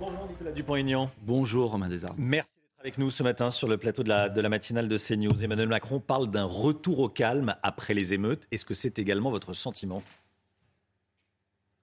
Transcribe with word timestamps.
Bonjour 0.00 0.26
Nicolas 0.28 0.52
Dupont-Aignan. 0.52 1.10
Bonjour 1.24 1.72
Romain 1.72 1.88
Desarmes. 1.88 2.16
Merci 2.16 2.54
d'être 2.54 2.80
avec 2.80 2.96
nous 2.96 3.10
ce 3.10 3.22
matin 3.22 3.50
sur 3.50 3.68
le 3.68 3.76
plateau 3.76 4.02
de 4.02 4.08
la, 4.08 4.30
de 4.30 4.40
la 4.40 4.48
matinale 4.48 4.88
de 4.88 4.96
CNews. 4.96 5.44
Emmanuel 5.44 5.68
Macron 5.68 6.00
parle 6.00 6.30
d'un 6.30 6.46
retour 6.46 7.00
au 7.00 7.10
calme 7.10 7.54
après 7.62 7.92
les 7.92 8.14
émeutes. 8.14 8.48
Est-ce 8.50 8.64
que 8.64 8.72
c'est 8.72 8.98
également 8.98 9.30
votre 9.30 9.52
sentiment? 9.52 10.02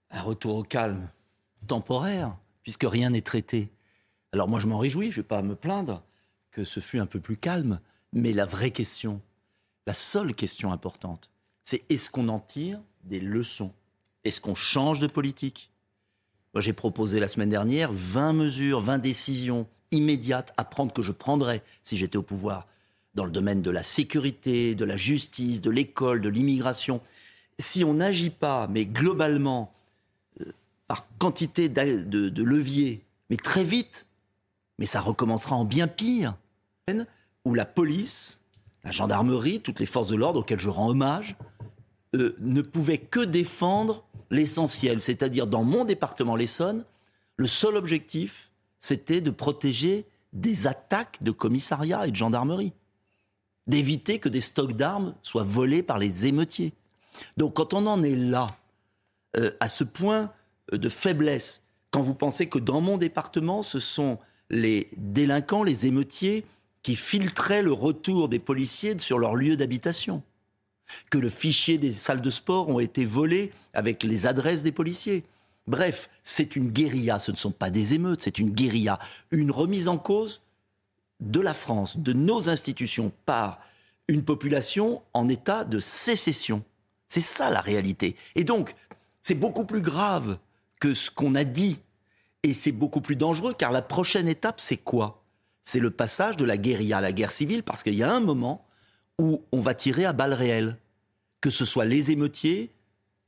Un 0.10 0.24
retour 0.24 0.56
au 0.56 0.64
calme 0.64 1.12
temporaire, 1.68 2.36
puisque 2.64 2.86
rien 2.86 3.12
n'est 3.12 3.22
traité. 3.22 3.70
Alors 4.32 4.48
moi 4.48 4.60
je 4.60 4.66
m'en 4.66 4.80
réjouis, 4.80 5.12
je 5.12 5.20
ne 5.20 5.24
vais 5.24 5.28
pas 5.28 5.44
me 5.44 5.54
plaindre 5.54 6.02
que 6.50 6.64
ce 6.64 6.80
fût 6.80 6.98
un 6.98 7.06
peu 7.06 7.20
plus 7.20 7.38
calme, 7.38 7.80
mais 8.14 8.34
la 8.34 8.46
vraie 8.46 8.72
question, 8.72 9.22
la 9.86 9.94
seule 9.94 10.34
question 10.34 10.72
importante, 10.72 11.30
c'est 11.64 11.84
est-ce 11.92 12.10
qu'on 12.10 12.30
en 12.30 12.40
tire 12.40 12.82
des 13.04 13.20
leçons? 13.20 13.74
Est-ce 14.24 14.42
qu'on 14.42 14.56
change 14.56 15.00
de 15.00 15.08
politique? 15.08 15.72
Moi 16.54 16.62
j'ai 16.62 16.74
proposé 16.74 17.20
la 17.20 17.28
semaine 17.28 17.50
dernière 17.50 17.92
20 17.92 18.34
mesures, 18.34 18.80
20 18.80 19.00
décisions 19.00 19.68
immédiates 19.92 20.54
à 20.58 20.64
prendre 20.64 20.94
que 20.94 21.02
je 21.02 21.12
prendrais 21.12 21.64
si 21.84 21.98
j'étais 21.98 22.18
au 22.18 22.24
pouvoir 22.24 22.68
dans 23.16 23.26
le 23.26 23.32
domaine 23.32 23.62
de 23.62 23.72
la 23.72 23.84
sécurité, 23.84 24.76
de 24.76 24.86
la 24.86 24.96
justice, 24.96 25.60
de 25.62 25.72
l'école, 25.72 26.22
de 26.22 26.30
l'immigration. 26.30 27.02
Si 27.58 27.84
on 27.84 27.96
n'agit 27.96 28.30
pas, 28.30 28.68
mais 28.68 28.86
globalement, 28.86 29.74
euh, 30.42 30.54
par 30.88 31.08
quantité 31.18 31.68
de, 31.68 32.04
de, 32.04 32.30
de 32.30 32.44
leviers, 32.44 33.02
mais 33.30 33.38
très 33.38 33.64
vite, 33.64 34.06
mais 34.78 34.86
ça 34.86 35.02
recommencera 35.02 35.56
en 35.56 35.66
bien 35.66 35.88
pire, 35.88 36.36
où 37.44 37.54
la 37.56 37.66
police, 37.66 38.42
la 38.84 38.92
gendarmerie, 38.92 39.60
toutes 39.60 39.80
les 39.80 39.86
forces 39.86 40.10
de 40.10 40.16
l'ordre 40.16 40.42
auxquelles 40.42 40.60
je 40.60 40.70
rends 40.70 40.90
hommage, 40.90 41.36
euh, 42.16 42.36
ne 42.40 42.62
pouvaient 42.62 42.98
que 42.98 43.20
défendre 43.20 44.06
l'essentiel, 44.30 45.02
c'est-à-dire 45.02 45.46
dans 45.46 45.64
mon 45.64 45.86
département 45.86 46.36
l'Essonne, 46.36 46.84
le 47.38 47.48
seul 47.48 47.76
objectif, 47.76 48.52
c'était 48.80 49.22
de 49.22 49.32
protéger 49.32 50.06
des 50.34 50.68
attaques 50.68 51.22
de 51.22 51.32
commissariat 51.32 52.08
et 52.08 52.12
de 52.12 52.16
gendarmerie, 52.16 52.74
d'éviter 53.68 54.20
que 54.20 54.30
des 54.30 54.42
stocks 54.42 54.74
d'armes 54.74 55.16
soient 55.24 55.44
volés 55.44 55.84
par 55.84 56.00
les 56.00 56.26
émeutiers. 56.26 56.74
Donc 57.38 57.56
quand 57.56 57.74
on 57.74 57.86
en 57.88 58.04
est 58.04 58.16
là, 58.16 58.48
euh, 59.38 59.52
à 59.60 59.68
ce 59.68 59.84
point 59.84 60.32
euh, 60.74 60.78
de 60.78 60.90
faiblesse, 60.90 61.64
quand 61.92 62.02
vous 62.02 62.16
pensez 62.16 62.48
que 62.48 62.60
dans 62.60 62.82
mon 62.82 62.98
département, 62.98 63.64
ce 63.64 63.80
sont 63.80 64.20
les 64.50 64.90
délinquants, 64.98 65.64
les 65.64 65.86
émeutiers, 65.86 66.46
qui 66.84 66.96
filtraient 66.96 67.64
le 67.64 67.74
retour 67.74 68.30
des 68.30 68.40
policiers 68.40 68.98
sur 69.00 69.20
leur 69.20 69.36
lieu 69.36 69.58
d'habitation. 69.58 70.24
Que 71.10 71.18
le 71.18 71.30
fichier 71.30 71.78
des 71.78 71.94
salles 71.94 72.22
de 72.22 72.30
sport 72.30 72.70
ont 72.70 72.80
été 72.80 73.06
volés 73.06 73.52
avec 73.74 74.04
les 74.04 74.26
adresses 74.26 74.64
des 74.64 74.72
policiers. 74.72 75.24
Bref, 75.68 76.10
c'est 76.24 76.56
une 76.56 76.70
guérilla, 76.70 77.20
ce 77.20 77.32
ne 77.32 77.36
sont 77.36 77.52
pas 77.52 77.70
des 77.70 77.94
émeutes, 77.94 78.22
c'est 78.24 78.40
une 78.40 78.52
guérilla. 78.52 79.00
Une 79.32 79.52
remise 79.52 79.88
en 79.88 79.98
cause 79.98 80.42
de 81.20 81.42
la 81.42 81.54
France, 81.54 81.98
de 81.98 82.14
nos 82.14 82.50
institutions, 82.50 83.12
par 83.26 83.60
une 84.08 84.24
population 84.24 85.02
en 85.14 85.28
état 85.28 85.66
de 85.66 85.80
sécession. 85.80 86.64
C'est 87.10 87.22
ça 87.22 87.50
la 87.50 87.62
réalité. 87.62 88.16
Et 88.36 88.44
donc, 88.44 88.76
c'est 89.24 89.36
beaucoup 89.36 89.66
plus 89.66 89.82
grave 89.82 90.38
que 90.80 90.94
ce 90.94 91.12
qu'on 91.12 91.36
a 91.36 91.44
dit 91.44 91.80
et 92.44 92.54
c'est 92.54 92.72
beaucoup 92.72 93.02
plus 93.02 93.16
dangereux 93.16 93.54
car 93.54 93.72
la 93.72 93.82
prochaine 93.82 94.28
étape, 94.28 94.62
c'est 94.62 94.78
quoi? 94.78 95.24
C'est 95.64 95.80
le 95.80 95.90
passage 95.90 96.38
de 96.38 96.46
la 96.46 96.56
guérilla 96.56 97.00
à 97.00 97.02
la 97.02 97.12
guerre 97.12 97.34
civile 97.34 97.64
parce 97.64 97.84
qu'il 97.84 97.96
y 97.96 98.04
a 98.04 98.14
un 98.14 98.22
moment 98.22 98.66
où 99.20 99.44
on 99.52 99.60
va 99.60 99.74
tirer 99.74 100.06
à 100.06 100.14
balles 100.14 100.34
réelles, 100.34 100.78
que 101.42 101.50
ce 101.50 101.66
soit 101.66 101.86
les 101.86 102.12
émeutiers 102.12 102.72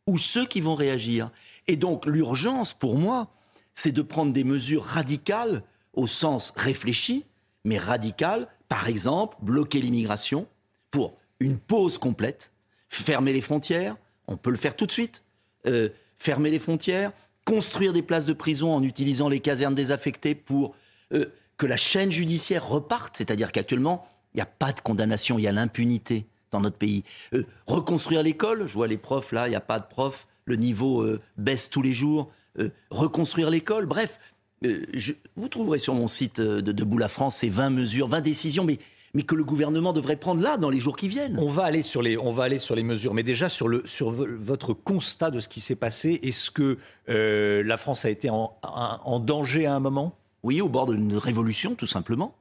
ou 0.08 0.18
ceux 0.18 0.46
qui 0.46 0.62
vont 0.62 0.76
réagir. 0.76 1.32
Et 1.68 1.76
donc 1.76 2.06
l'urgence 2.06 2.74
pour 2.74 2.98
moi, 2.98 3.32
c'est 3.74 3.92
de 3.92 4.02
prendre 4.02 4.34
des 4.34 4.44
mesures 4.44 4.84
radicales 4.84 5.64
au 5.94 6.08
sens 6.08 6.52
réfléchi, 6.56 7.26
mais 7.64 7.78
radicales, 7.78 8.48
par 8.68 8.88
exemple, 8.88 9.38
bloquer 9.42 9.82
l'immigration 9.82 10.48
pour 10.92 11.18
une 11.40 11.58
pause 11.58 11.98
complète, 11.98 12.54
fermer 12.88 13.34
les 13.34 13.42
frontières, 13.42 13.96
on 14.28 14.38
peut 14.38 14.52
le 14.52 14.58
faire 14.58 14.76
tout 14.76 14.86
de 14.86 14.92
suite, 14.92 15.24
euh, 15.66 15.90
fermer 16.16 16.52
les 16.52 16.60
frontières, 16.60 17.12
construire 17.46 17.94
des 17.94 18.02
places 18.02 18.26
de 18.26 18.34
prison 18.34 18.74
en 18.74 18.84
utilisant 18.84 19.30
les 19.30 19.40
casernes 19.40 19.76
désaffectées 19.76 20.36
pour 20.36 20.76
euh, 21.14 21.26
que 21.58 21.66
la 21.66 21.78
chaîne 21.78 22.12
judiciaire 22.12 22.68
reparte, 22.68 23.18
c'est-à-dire 23.18 23.52
qu'actuellement, 23.52 24.08
il 24.34 24.38
n'y 24.38 24.42
a 24.42 24.46
pas 24.46 24.72
de 24.72 24.80
condamnation, 24.80 25.40
il 25.40 25.44
y 25.44 25.48
a 25.48 25.52
l'impunité 25.52 26.26
dans 26.52 26.62
notre 26.62 26.78
pays. 26.78 27.04
Euh, 27.34 27.46
reconstruire 27.68 28.24
l'école, 28.24 28.68
je 28.68 28.74
vois 28.74 28.88
les 28.88 28.98
profs 28.98 29.32
là, 29.32 29.48
il 29.48 29.52
n'y 29.52 29.56
a 29.56 29.62
pas 29.62 29.80
de 29.80 29.86
profs, 29.86 30.28
le 30.46 30.56
niveau 30.56 31.02
euh, 31.02 31.22
baisse 31.38 31.70
tous 31.70 31.82
les 31.82 31.94
jours. 31.94 32.32
Euh, 32.60 32.70
reconstruire 32.90 33.50
l'école, 33.50 33.86
bref, 33.86 34.20
je, 34.62 35.14
vous 35.38 35.48
trouverez 35.48 35.80
sur 35.80 35.94
mon 35.94 36.08
site 36.08 36.42
de 36.42 36.72
Debout 36.72 36.98
la 36.98 37.08
France 37.08 37.38
ces 37.38 37.50
20 37.50 37.70
mesures, 37.70 38.08
20 38.08 38.22
décisions, 38.22 38.66
mais 38.66 38.80
mais 39.14 39.24
que 39.24 39.36
le 39.36 39.44
gouvernement 39.44 39.94
devrait 39.94 40.16
prendre 40.16 40.42
là 40.42 40.58
dans 40.58 40.70
les 40.70 40.80
jours 40.80 40.96
qui 40.96 41.08
viennent. 41.08 41.38
On 41.40 41.50
va 41.50 41.64
aller 41.64 41.82
sur 41.82 42.02
les, 42.02 42.18
on 42.18 42.32
va 42.32 42.44
aller 42.44 42.60
sur 42.60 42.76
les 42.76 42.84
mesures, 42.84 43.14
mais 43.14 43.24
déjà 43.24 43.50
sur, 43.50 43.68
le, 43.68 43.82
sur 43.86 44.12
votre 44.12 44.74
constat 44.74 45.32
de 45.32 45.40
ce 45.40 45.50
qui 45.50 45.62
s'est 45.62 45.76
passé, 45.76 46.20
est-ce 46.24 46.52
que 46.52 46.78
euh, 47.10 47.64
la 47.64 47.78
France 47.78 48.06
a 48.06 48.10
été 48.10 48.30
en, 48.30 48.56
en, 48.62 49.00
en, 49.04 49.20
danger 49.20 49.66
à 49.66 49.74
un 49.74 49.80
moment? 49.80 50.16
Oui, 50.44 50.62
au 50.62 50.70
bord 50.70 50.86
d'une 50.86 51.18
révolution, 51.18 51.76
tout 51.76 51.88
simplement. 51.88 52.36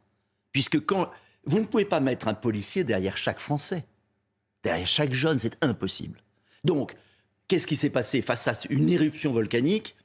Puisque 0.53 0.84
quand 0.84 1.09
vous 1.48 1.59
ne 1.59 1.64
pouvez 1.64 1.84
pas 1.86 2.00
mettre 2.00 2.28
un 2.28 2.34
policier 2.34 2.84
derrière 2.84 3.16
chaque 3.16 3.38
Français, 3.38 3.84
derrière 4.62 4.86
chaque 4.86 5.14
jeune, 5.14 5.38
c'est 5.38 5.62
impossible. 5.64 6.20
Donc, 6.64 6.94
qu'est-ce 7.48 7.66
qui 7.66 7.76
s'est 7.76 7.91
passé 7.91 8.20
face 8.20 8.47
à 8.48 8.53
une 8.69 8.91
éruption 8.91 9.32
volcanique? 9.32 9.97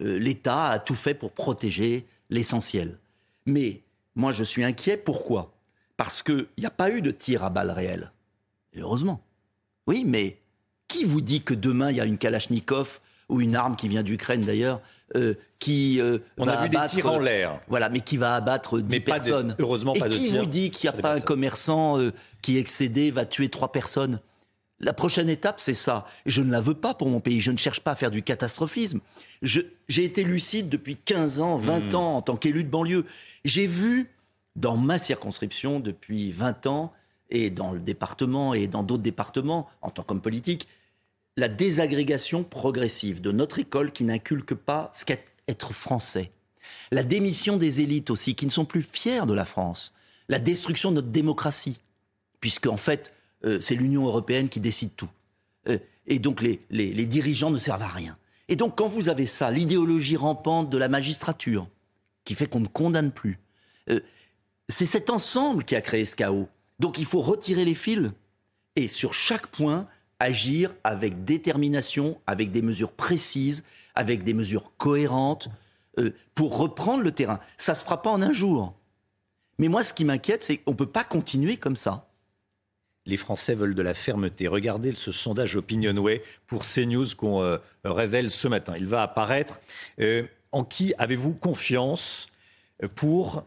Euh, 0.00 0.18
L'État 0.18 0.70
a 0.70 0.78
tout 0.78 0.94
fait 0.94 1.14
pour 1.14 1.32
protéger 1.32 2.06
l'essentiel. 2.30 2.98
Mais 3.44 3.82
moi, 4.14 4.32
je 4.32 4.44
suis 4.44 4.64
inquiet. 4.64 4.96
Pourquoi? 4.96 5.54
Parce 5.98 6.22
qu'il 6.22 6.46
n'y 6.56 6.66
a 6.66 6.70
pas 6.70 6.90
eu 6.90 7.02
de 7.02 7.10
tir 7.10 7.44
à 7.44 7.50
balles 7.50 7.70
réelles. 7.70 8.12
Heureusement. 8.74 9.22
Oui, 9.86 10.04
mais 10.06 10.38
qui 10.86 11.04
vous 11.04 11.20
dit 11.20 11.42
que 11.42 11.54
demain, 11.54 11.90
il 11.90 11.98
y 11.98 12.00
a 12.00 12.06
une 12.06 12.18
Kalachnikov 12.18 13.00
ou 13.28 13.40
une 13.40 13.56
arme 13.56 13.76
qui 13.76 13.88
vient 13.88 14.02
d'Ukraine 14.02 14.40
d'ailleurs, 14.40 14.80
euh, 15.16 15.34
qui 15.58 16.00
euh, 16.00 16.18
On 16.36 16.44
va 16.44 16.52
a 16.52 16.62
vu 16.62 16.66
abattre, 16.66 16.94
des 16.94 17.00
tirs 17.00 17.12
en 17.12 17.18
l'air. 17.18 17.60
Voilà, 17.68 17.88
mais 17.88 18.00
qui 18.00 18.16
va 18.16 18.34
abattre 18.34 18.80
10 18.80 18.84
mais 18.90 19.00
pas 19.00 19.12
personnes. 19.14 19.48
De, 19.58 19.62
heureusement 19.62 19.94
Et 19.94 19.98
pas 19.98 20.08
de 20.08 20.14
qui 20.14 20.30
tirs 20.30 20.40
vous 20.40 20.46
dit 20.46 20.70
qu'il 20.70 20.90
n'y 20.90 20.96
a 20.96 21.00
pas 21.00 21.14
un 21.14 21.20
commerçant 21.20 21.98
euh, 21.98 22.12
qui 22.42 22.58
excédé 22.58 23.10
va 23.10 23.24
tuer 23.24 23.48
trois 23.48 23.72
personnes? 23.72 24.20
La 24.80 24.92
prochaine 24.92 25.28
étape, 25.28 25.58
c'est 25.58 25.74
ça. 25.74 26.06
Je 26.24 26.40
ne 26.40 26.52
la 26.52 26.60
veux 26.60 26.74
pas 26.74 26.94
pour 26.94 27.08
mon 27.08 27.20
pays. 27.20 27.40
Je 27.40 27.50
ne 27.50 27.56
cherche 27.56 27.80
pas 27.80 27.92
à 27.92 27.96
faire 27.96 28.12
du 28.12 28.22
catastrophisme. 28.22 29.00
J'ai 29.42 30.04
été 30.04 30.22
lucide 30.22 30.68
depuis 30.68 30.96
15 30.96 31.40
ans, 31.40 31.56
20 31.56 31.92
mmh. 31.92 31.96
ans 31.96 32.16
en 32.16 32.22
tant 32.22 32.36
qu'élu 32.36 32.62
de 32.62 32.70
banlieue. 32.70 33.04
J'ai 33.44 33.66
vu 33.66 34.08
dans 34.54 34.76
ma 34.76 34.98
circonscription 34.98 35.80
depuis 35.80 36.30
20 36.30 36.66
ans 36.66 36.92
et 37.30 37.50
dans 37.50 37.72
le 37.72 37.80
département 37.80 38.54
et 38.54 38.68
dans 38.68 38.82
d'autres 38.82 39.02
départements 39.02 39.68
en 39.82 39.90
tant 39.90 40.02
qu'homme 40.02 40.20
politique, 40.20 40.68
la 41.38 41.46
désagrégation 41.46 42.42
progressive 42.42 43.20
de 43.20 43.30
notre 43.30 43.60
école 43.60 43.92
qui 43.92 44.02
n'inculque 44.02 44.54
pas 44.54 44.90
ce 44.92 45.04
qu'est 45.04 45.24
être 45.46 45.72
français. 45.72 46.32
La 46.90 47.04
démission 47.04 47.56
des 47.56 47.80
élites 47.80 48.10
aussi 48.10 48.34
qui 48.34 48.44
ne 48.44 48.50
sont 48.50 48.64
plus 48.64 48.82
fiers 48.82 49.24
de 49.24 49.34
la 49.34 49.44
France. 49.44 49.92
La 50.28 50.40
destruction 50.40 50.90
de 50.90 50.96
notre 50.96 51.10
démocratie, 51.10 51.78
puisque 52.40 52.66
en 52.66 52.76
fait, 52.76 53.14
euh, 53.44 53.60
c'est 53.60 53.76
l'Union 53.76 54.04
européenne 54.04 54.48
qui 54.48 54.58
décide 54.58 54.96
tout. 54.96 55.08
Euh, 55.68 55.78
et 56.08 56.18
donc 56.18 56.42
les, 56.42 56.60
les, 56.70 57.06
dirigeants 57.06 57.50
ne 57.50 57.58
servent 57.58 57.82
à 57.82 57.86
rien. 57.86 58.16
Et 58.48 58.56
donc 58.56 58.76
quand 58.76 58.88
vous 58.88 59.08
avez 59.08 59.26
ça, 59.26 59.52
l'idéologie 59.52 60.16
rampante 60.16 60.70
de 60.70 60.78
la 60.78 60.88
magistrature, 60.88 61.68
qui 62.24 62.34
fait 62.34 62.48
qu'on 62.48 62.60
ne 62.60 62.66
condamne 62.66 63.12
plus, 63.12 63.38
euh, 63.90 64.00
c'est 64.68 64.86
cet 64.86 65.08
ensemble 65.08 65.64
qui 65.64 65.76
a 65.76 65.80
créé 65.82 66.04
ce 66.04 66.16
chaos. 66.16 66.48
Donc 66.80 66.98
il 66.98 67.04
faut 67.04 67.20
retirer 67.20 67.64
les 67.64 67.76
fils 67.76 68.10
et 68.74 68.88
sur 68.88 69.14
chaque 69.14 69.46
point 69.46 69.86
agir 70.20 70.74
avec 70.84 71.24
détermination, 71.24 72.20
avec 72.26 72.50
des 72.50 72.62
mesures 72.62 72.92
précises, 72.92 73.64
avec 73.94 74.24
des 74.24 74.34
mesures 74.34 74.72
cohérentes 74.76 75.48
euh, 75.98 76.12
pour 76.34 76.58
reprendre 76.58 77.02
le 77.02 77.12
terrain. 77.12 77.40
Ça 77.56 77.74
se 77.74 77.84
fera 77.84 78.02
pas 78.02 78.10
en 78.10 78.22
un 78.22 78.32
jour. 78.32 78.74
Mais 79.58 79.68
moi, 79.68 79.84
ce 79.84 79.92
qui 79.92 80.04
m'inquiète, 80.04 80.44
c'est 80.44 80.58
qu'on 80.58 80.72
ne 80.72 80.76
peut 80.76 80.86
pas 80.86 81.04
continuer 81.04 81.56
comme 81.56 81.76
ça. 81.76 82.08
Les 83.06 83.16
Français 83.16 83.54
veulent 83.54 83.74
de 83.74 83.82
la 83.82 83.94
fermeté. 83.94 84.48
Regardez 84.48 84.94
ce 84.94 85.12
sondage 85.12 85.56
Opinionway 85.56 86.22
pour 86.46 86.62
CNews 86.64 87.06
qu'on 87.16 87.42
euh, 87.42 87.56
révèle 87.84 88.30
ce 88.30 88.48
matin. 88.48 88.74
Il 88.76 88.86
va 88.86 89.02
apparaître. 89.02 89.58
Euh, 90.00 90.24
en 90.52 90.64
qui 90.64 90.94
avez-vous 90.98 91.34
confiance 91.34 92.28
pour 92.94 93.44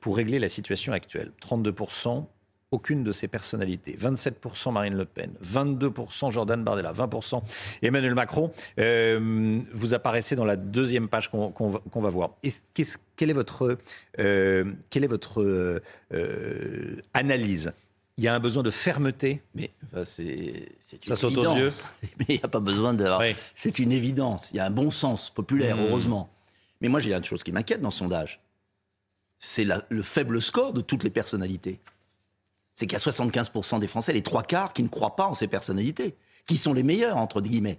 pour 0.00 0.16
régler 0.16 0.38
la 0.38 0.48
situation 0.48 0.94
actuelle? 0.94 1.30
32%, 1.42 2.24
aucune 2.70 3.02
de 3.02 3.12
ces 3.12 3.28
personnalités. 3.28 3.96
27% 3.96 4.72
Marine 4.72 4.96
Le 4.96 5.04
Pen, 5.04 5.32
22% 5.44 6.30
Jordan 6.30 6.62
Bardella, 6.62 6.92
20% 6.92 7.42
Emmanuel 7.82 8.14
Macron. 8.14 8.50
Euh, 8.78 9.60
vous 9.72 9.94
apparaissez 9.94 10.36
dans 10.36 10.44
la 10.44 10.56
deuxième 10.56 11.08
page 11.08 11.30
qu'on 11.30 11.50
qu 11.50 11.64
va, 11.68 11.80
qu 11.80 12.00
va, 12.00 12.08
voir. 12.08 12.30
Et 12.42 12.50
qu 12.74 12.82
est 12.82 12.98
quelle 13.16 13.30
est 13.30 13.34
votre, 13.34 13.76
euh, 14.18 14.72
quelle 14.88 15.04
est 15.04 15.08
votre 15.08 15.42
euh, 15.42 17.02
analyse? 17.12 17.72
Il 18.16 18.24
y 18.24 18.28
a 18.28 18.34
un 18.34 18.40
besoin 18.40 18.62
de 18.62 18.70
fermeté? 18.70 19.42
Mais 19.54 19.70
enfin, 19.86 20.04
c'est 20.04 20.68
ça 21.06 21.16
saute 21.16 21.36
aux 21.36 21.56
yeux. 21.56 21.70
Mais 22.18 22.26
il 22.28 22.36
n'y 22.36 22.42
a 22.42 22.48
pas 22.48 22.60
besoin 22.60 22.94
d'avoir. 22.94 23.20
Oui. 23.20 23.34
C'est 23.54 23.78
une 23.78 23.92
évidence. 23.92 24.50
Il 24.52 24.58
y 24.58 24.60
a 24.60 24.66
un 24.66 24.70
bon 24.70 24.90
sens 24.90 25.30
populaire, 25.30 25.76
mmh. 25.76 25.86
heureusement. 25.86 26.30
Mais 26.80 26.88
moi, 26.88 27.00
j'ai 27.00 27.12
une 27.12 27.24
chose 27.24 27.42
qui 27.42 27.52
m'inquiète 27.52 27.80
dans 27.80 27.90
ce 27.90 27.98
sondage. 27.98 28.40
C'est 29.38 29.66
le 29.88 30.02
faible 30.02 30.40
score 30.40 30.72
de 30.72 30.82
toutes 30.82 31.02
les 31.02 31.10
personnalités. 31.10 31.80
C'est 32.80 32.86
qu'il 32.86 32.98
y 32.98 33.02
a 33.02 33.04
75% 33.04 33.78
des 33.78 33.86
Français, 33.86 34.14
les 34.14 34.22
trois 34.22 34.42
quarts, 34.42 34.72
qui 34.72 34.82
ne 34.82 34.88
croient 34.88 35.14
pas 35.14 35.26
en 35.26 35.34
ces 35.34 35.48
personnalités, 35.48 36.14
qui 36.46 36.56
sont 36.56 36.72
les 36.72 36.82
meilleurs, 36.82 37.18
entre 37.18 37.42
guillemets. 37.42 37.78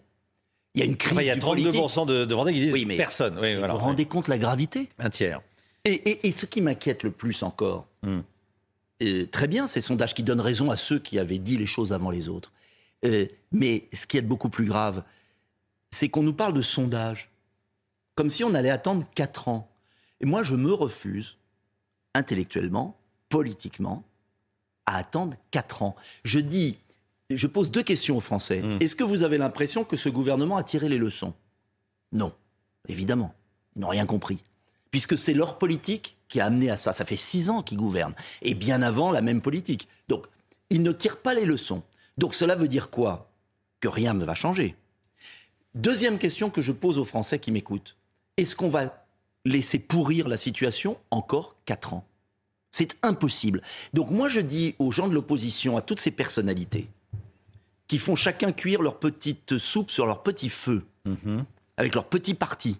Il 0.76 0.80
y 0.80 0.84
a 0.84 0.86
une 0.86 0.96
crise. 0.96 1.18
il 1.22 1.26
y 1.26 1.32
a 1.32 1.36
32% 1.36 2.06
de, 2.06 2.24
de 2.24 2.36
Vendée 2.36 2.54
qui 2.54 2.60
disent 2.60 2.74
oui, 2.74 2.86
mais 2.86 2.98
personne. 2.98 3.34
vous 3.34 3.68
vous 3.68 3.78
rendez 3.78 4.06
compte 4.06 4.28
la 4.28 4.38
gravité 4.38 4.90
Un 5.00 5.10
tiers. 5.10 5.42
Et, 5.86 6.32
ce 6.32 6.46
qui 6.46 6.62
m'inquiète 6.62 7.02
le 7.02 7.10
plus 7.10 7.42
encore, 7.42 7.88
hmm. 8.04 8.20
euh, 9.02 9.26
très 9.26 9.48
bien, 9.48 9.66
ces 9.66 9.82
sondages 9.82 10.14
qui 10.14 10.22
donnent 10.22 10.40
raison 10.40 10.70
à 10.70 10.78
ceux 10.78 11.00
qui 11.00 11.18
avaient 11.18 11.40
dit 11.40 11.58
les 11.58 11.66
choses 11.66 11.94
avant 11.94 12.12
les 12.12 12.30
autres. 12.30 12.52
Euh, 13.04 13.26
mais 13.52 13.90
ce 13.94 14.06
qui 14.06 14.20
est 14.20 14.22
beaucoup 14.22 14.50
plus 14.50 14.66
grave, 14.66 15.04
c'est 15.90 16.10
qu'on 16.10 16.22
nous 16.22 16.36
parle 16.36 16.54
de 16.54 16.62
sondages, 16.62 17.32
comme 18.14 18.30
si 18.30 18.44
on 18.44 18.54
allait 18.54 18.70
attendre 18.70 19.04
4 19.16 19.48
ans. 19.48 19.68
Et 20.20 20.28
moi, 20.28 20.44
je 20.44 20.56
me 20.56 20.72
refuse, 20.72 21.40
intellectuellement, 22.14 23.00
politiquement, 23.30 24.06
à 24.92 24.98
attendre 24.98 25.38
4 25.52 25.84
ans. 25.84 25.96
Je 26.24 26.40
dis, 26.40 26.78
je 27.30 27.48
pose 27.48 27.72
deux 27.72 27.84
questions 27.84 28.18
aux 28.18 28.22
Français. 28.22 28.62
Hmm. 28.62 28.78
Est-ce 28.82 28.96
que 28.96 29.04
vous 29.04 29.24
avez 29.24 29.38
l'impression 29.38 29.84
que 29.84 29.96
ce 29.96 30.10
gouvernement 30.10 30.58
a 30.58 30.64
tiré 30.64 30.90
les 30.90 30.98
leçons? 30.98 31.34
Non, 32.12 32.34
évidemment. 32.88 33.34
Ils 33.76 33.82
n'ont 33.82 33.88
rien 33.88 34.06
compris. 34.06 34.44
Puisque 34.92 35.18
c'est 35.18 35.34
leur 35.34 35.58
politique 35.58 36.18
qui 36.28 36.42
a 36.42 36.46
amené 36.46 36.70
à 36.70 36.78
ça. 36.78 36.92
Ça 36.92 37.06
fait 37.06 37.16
six 37.16 37.50
ans 37.50 37.62
qu'ils 37.62 37.78
gouvernent. 37.78 38.16
Et 38.42 38.54
bien 38.54 38.82
avant, 38.82 39.12
la 39.12 39.22
même 39.22 39.42
politique. 39.42 39.88
Donc, 40.10 40.26
ils 40.70 40.84
ne 40.84 40.92
tirent 40.92 41.22
pas 41.22 41.34
les 41.34 41.46
leçons. 41.46 41.84
Donc, 42.18 42.34
cela 42.34 42.56
veut 42.56 42.68
dire 42.68 42.90
quoi? 42.90 43.32
Que 43.80 43.88
rien 43.88 44.14
ne 44.14 44.26
va 44.26 44.36
changer. 44.36 44.76
Deuxième 45.74 46.18
question 46.18 46.50
que 46.50 46.62
je 46.62 46.74
pose 46.74 46.98
aux 46.98 47.06
Français 47.06 47.40
qui 47.40 47.52
m'écoutent. 47.52 47.96
Est-ce 48.36 48.58
qu'on 48.58 48.70
va 48.70 49.06
laisser 49.46 49.80
pourrir 49.80 50.28
la 50.28 50.38
situation 50.38 50.98
encore 51.12 51.56
quatre 51.66 51.94
ans? 51.94 52.06
C'est 52.72 52.98
impossible. 53.04 53.62
Donc 53.94 54.10
moi 54.10 54.30
je 54.30 54.40
dis 54.40 54.76
aux 54.80 54.92
gens 54.92 55.08
de 55.08 55.14
l'opposition, 55.14 55.78
à 55.78 55.82
toutes 55.82 56.00
ces 56.00 56.12
personnalités, 56.12 56.88
qui 57.88 57.98
font 57.98 58.16
chacun 58.16 58.54
cuire 58.54 58.82
leur 58.82 58.98
petite 58.98 59.58
soupe 59.58 59.92
sur 59.92 60.06
leur 60.06 60.24
petit 60.24 60.50
feu, 60.50 60.86
mhm. 61.06 61.44
avec 61.76 61.94
leur 61.94 62.06
petit 62.06 62.34
parti, 62.34 62.78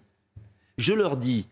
je 0.78 0.94
leur 0.94 1.18
dis, 1.18 1.46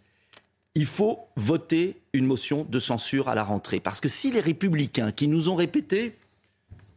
il 0.75 0.87
faut 0.87 1.21
voter 1.37 2.01
une 2.13 2.27
motion 2.27 2.65
de 2.65 2.81
censure 2.81 3.29
à 3.29 3.35
la 3.35 3.45
rentrée. 3.45 3.81
Parce 3.81 4.01
que 4.01 4.09
si 4.09 4.31
les 4.31 4.41
républicains 4.41 5.13
qui 5.13 5.29
nous 5.29 5.49
ont 5.49 5.57
répété 5.57 6.17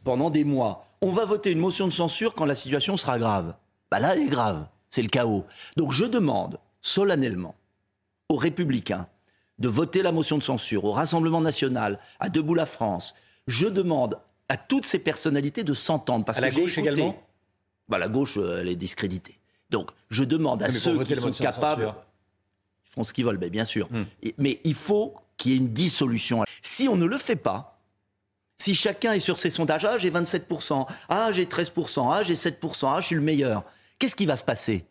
pendant 0.03 0.29
des 0.29 0.43
mois, 0.43 0.87
on 1.01 1.11
va 1.11 1.25
voter 1.25 1.51
une 1.51 1.59
motion 1.59 1.87
de 1.87 1.91
censure 1.91 2.33
quand 2.33 2.45
la 2.45 2.55
situation 2.55 2.97
sera 2.97 3.19
grave, 3.19 3.55
bah 3.91 3.99
là, 3.99 4.13
elle 4.15 4.21
est 4.21 4.29
grave. 4.29 4.65
C'est 4.89 5.01
le 5.01 5.09
chaos. 5.09 5.45
Donc 5.75 5.91
je 5.91 6.05
demande 6.05 6.59
solennellement 6.81 7.55
aux 8.29 8.37
républicains 8.37 9.07
de 9.63 9.69
voter 9.69 10.01
la 10.03 10.11
motion 10.11 10.37
de 10.37 10.43
censure, 10.43 10.83
au 10.83 10.91
Rassemblement 10.91 11.39
national, 11.39 11.97
à 12.19 12.27
Debout 12.27 12.53
la 12.53 12.65
France. 12.65 13.15
Je 13.47 13.65
demande 13.65 14.19
à 14.49 14.57
toutes 14.57 14.85
ces 14.85 14.99
personnalités 14.99 15.63
de 15.63 15.73
s'entendre. 15.73 16.25
Parce 16.25 16.37
à 16.37 16.41
la 16.41 16.51
gauche 16.51 16.77
également 16.77 17.15
bah, 17.87 17.97
La 17.97 18.09
gauche, 18.09 18.37
euh, 18.37 18.59
elle 18.59 18.67
est 18.67 18.75
discréditée. 18.75 19.39
Donc 19.69 19.91
je 20.11 20.25
demande 20.25 20.61
à 20.61 20.69
ceux 20.69 21.01
qui 21.05 21.15
sont 21.15 21.31
capables... 21.31 21.95
Ils 22.85 22.95
font 22.95 23.03
ce 23.03 23.13
qu'ils 23.13 23.25
veulent, 23.25 23.37
bien 23.37 23.65
sûr. 23.65 23.87
Hmm. 23.89 24.03
Mais 24.37 24.59
il 24.65 24.75
faut 24.75 25.15
qu'il 25.37 25.51
y 25.51 25.55
ait 25.55 25.57
une 25.57 25.73
dissolution. 25.73 26.43
Si 26.61 26.87
on 26.87 26.95
ne 26.95 27.05
le 27.05 27.17
fait 27.17 27.37
pas, 27.37 27.79
si 28.59 28.75
chacun 28.75 29.13
est 29.13 29.19
sur 29.19 29.39
ses 29.39 29.49
sondages, 29.49 29.85
ah 29.85 29.97
j'ai 29.97 30.11
27%, 30.11 30.85
ah 31.09 31.31
j'ai 31.31 31.45
13%, 31.45 32.07
ah 32.11 32.21
j'ai 32.23 32.35
7%, 32.35 32.87
ah 32.87 33.01
je 33.01 33.07
suis 33.07 33.15
le 33.15 33.21
meilleur, 33.21 33.63
qu'est-ce 33.97 34.15
qui 34.15 34.27
va 34.27 34.37
se 34.37 34.43
passer? 34.43 34.85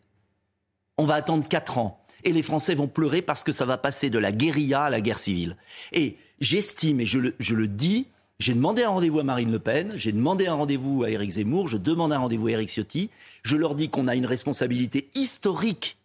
On 0.97 1.05
va 1.05 1.13
attendre 1.13 1.47
4 1.47 1.77
ans. 1.77 2.02
Et 2.23 2.31
les 2.31 2.43
Français 2.43 2.75
vont 2.75 2.87
pleurer 2.87 3.21
parce 3.21 3.43
que 3.43 3.51
ça 3.51 3.65
va 3.65 3.77
passer 3.77 4.09
de 4.09 4.19
la 4.19 4.31
guérilla 4.31 4.83
à 4.83 4.89
la 4.89 5.01
guerre 5.01 5.19
civile. 5.19 5.57
Et 5.91 6.17
j'estime, 6.39 7.01
et 7.01 7.05
je 7.05 7.19
le, 7.19 7.67
dis, 7.67 8.07
j'ai 8.39 8.53
demandé 8.53 8.83
un 8.83 8.89
rendez-vous 8.89 9.19
à 9.19 9.23
Marine 9.23 9.51
Le 9.51 9.59
Pen, 9.59 9.91
j'ai 9.95 10.11
demandé 10.11 10.47
un 10.47 10.53
rendez-vous 10.53 11.03
à 11.03 11.09
Éric 11.09 11.31
Zemmour, 11.31 11.67
je 11.67 11.77
demande 11.77 12.13
un 12.13 12.19
rendez-vous 12.19 12.47
à 12.47 12.51
Éric 12.51 12.69
Ciotti. 12.69 13.09
Je 13.43 13.55
leur 13.55 13.75
dis 13.75 13.89
qu'on 13.89 14.07
a 14.07 14.15
une 14.15 14.25
responsabilité 14.25 15.09
historique, 15.15 15.97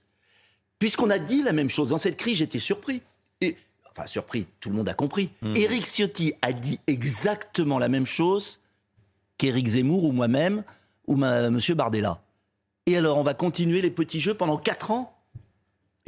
puisqu'on 0.78 1.10
a 1.10 1.18
dit 1.18 1.42
la 1.42 1.52
même 1.52 1.70
chose. 1.70 1.90
Dans 1.90 1.98
cette 1.98 2.16
crise, 2.16 2.38
j'étais 2.38 2.58
surpris. 2.58 3.00
Et, 3.40 3.56
enfin, 3.90 4.06
surpris, 4.06 4.46
tout 4.60 4.70
le 4.70 4.76
monde 4.76 4.88
a 4.88 4.94
compris. 4.94 5.30
Mmh. 5.42 5.56
Éric 5.56 5.86
Ciotti 5.86 6.32
a 6.42 6.52
dit 6.52 6.80
exactement 6.86 7.78
la 7.78 7.88
même 7.88 8.06
chose 8.06 8.58
qu'Éric 9.38 9.68
Zemmour 9.68 10.04
ou 10.04 10.12
moi-même 10.12 10.64
ou 11.06 11.14
M. 11.22 11.58
Bardella. 11.74 12.20
Et 12.86 12.96
alors, 12.96 13.18
on 13.18 13.22
va 13.22 13.34
continuer 13.34 13.82
les 13.82 13.90
petits 13.90 14.20
jeux 14.20 14.34
pendant 14.34 14.56
quatre 14.56 14.90
ans? 14.90 15.17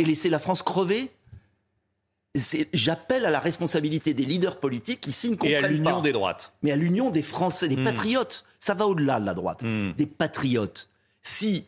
Et 0.00 0.04
laisser 0.04 0.30
la 0.30 0.38
France 0.38 0.62
crever 0.62 1.10
J'appelle 2.72 3.26
à 3.26 3.30
la 3.30 3.40
responsabilité 3.40 4.14
des 4.14 4.24
leaders 4.24 4.60
politiques 4.60 5.00
qui 5.00 5.10
signent 5.10 5.36
Et 5.42 5.56
à 5.56 5.66
l'union 5.66 6.00
des 6.00 6.12
droites. 6.12 6.52
Mais 6.62 6.70
à 6.70 6.76
l'union 6.76 7.10
des 7.10 7.22
Français, 7.22 7.68
des 7.68 7.76
hmm. 7.76 7.84
patriotes. 7.84 8.44
Ça 8.60 8.74
va 8.74 8.86
au-delà 8.86 9.18
de 9.18 9.26
la 9.26 9.34
droite. 9.34 9.62
Hmm. 9.62 9.92
Des 9.96 10.06
patriotes. 10.06 10.88
Si 11.22 11.64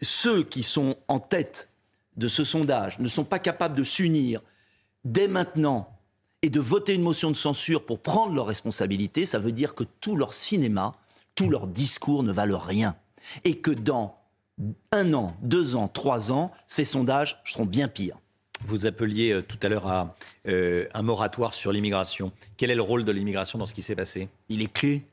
ceux 0.00 0.42
qui 0.42 0.64
sont 0.64 0.96
en 1.06 1.20
tête 1.20 1.68
de 2.16 2.26
ce 2.26 2.42
sondage 2.42 2.98
ne 2.98 3.06
sont 3.06 3.24
pas 3.24 3.38
capables 3.38 3.76
de 3.76 3.84
s'unir 3.84 4.42
dès 5.04 5.28
maintenant 5.28 5.88
et 6.42 6.50
de 6.50 6.60
voter 6.60 6.94
une 6.94 7.02
motion 7.02 7.30
de 7.30 7.36
censure 7.36 7.86
pour 7.86 8.00
prendre 8.00 8.34
leurs 8.34 8.46
responsabilités, 8.46 9.24
ça 9.24 9.38
veut 9.38 9.52
dire 9.52 9.74
que 9.74 9.84
tout 10.00 10.16
leur 10.16 10.34
cinéma, 10.34 10.94
tout 11.36 11.48
leur 11.48 11.68
discours 11.68 12.24
ne 12.24 12.32
valent 12.32 12.58
rien. 12.58 12.96
Et 13.44 13.58
que 13.58 13.70
dans 13.70 14.18
un 14.92 15.12
an, 15.14 15.36
deux 15.42 15.76
ans, 15.76 15.88
trois 15.88 16.30
ans, 16.30 16.52
ces 16.68 16.84
sondages 16.84 17.40
seront 17.44 17.64
bien 17.64 17.88
pires. 17.88 18.18
Vous 18.64 18.86
appeliez 18.86 19.32
euh, 19.32 19.42
tout 19.42 19.58
à 19.62 19.68
l'heure 19.68 19.88
à 19.88 20.14
euh, 20.46 20.86
un 20.94 21.02
moratoire 21.02 21.54
sur 21.54 21.72
l'immigration. 21.72 22.32
Quel 22.56 22.70
est 22.70 22.74
le 22.74 22.82
rôle 22.82 23.04
de 23.04 23.12
l'immigration 23.12 23.58
dans 23.58 23.66
ce 23.66 23.74
qui 23.74 23.82
s'est 23.82 23.96
passé? 23.96 24.28
Il 24.48 24.62
est 24.62 24.72
clé. 24.72 25.04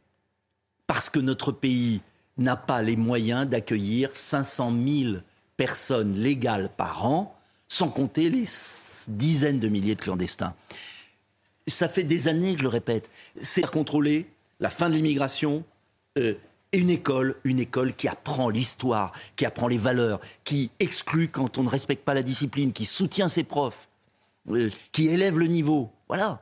Parce 0.87 1.09
que 1.09 1.19
notre 1.19 1.51
pays 1.51 2.01
n'a 2.37 2.55
pas 2.55 2.81
les 2.81 2.95
moyens 2.95 3.47
d'accueillir 3.47 4.09
500 4.13 4.73
000 4.87 5.13
personnes 5.57 6.13
légales 6.15 6.69
par 6.77 7.05
an, 7.05 7.35
sans 7.67 7.89
compter 7.89 8.29
les 8.29 8.45
dizaines 9.07 9.59
de 9.59 9.67
milliers 9.67 9.95
de 9.95 10.01
clandestins. 10.01 10.55
Ça 11.67 11.87
fait 11.87 12.03
des 12.03 12.27
années 12.27 12.53
que 12.53 12.59
je 12.59 12.63
le 12.63 12.69
répète. 12.69 13.11
C'est 13.39 13.69
contrôler 13.69 14.27
la 14.59 14.69
fin 14.69 14.89
de 14.89 14.95
l'immigration, 14.95 15.63
euh, 16.17 16.35
une 16.73 16.89
école, 16.89 17.35
une 17.43 17.59
école 17.59 17.93
qui 17.93 18.07
apprend 18.07 18.49
l'histoire, 18.49 19.11
qui 19.35 19.45
apprend 19.45 19.67
les 19.67 19.77
valeurs, 19.77 20.19
qui 20.43 20.71
exclut 20.79 21.27
quand 21.27 21.57
on 21.57 21.63
ne 21.63 21.69
respecte 21.69 22.03
pas 22.03 22.13
la 22.13 22.23
discipline, 22.23 22.73
qui 22.73 22.85
soutient 22.85 23.27
ses 23.27 23.43
profs, 23.43 23.89
euh, 24.49 24.69
qui 24.91 25.07
élève 25.07 25.39
le 25.39 25.47
niveau. 25.47 25.91
Voilà. 26.07 26.41